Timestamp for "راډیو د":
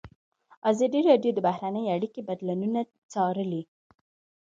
1.09-1.39